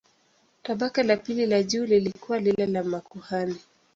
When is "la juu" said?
1.45-1.85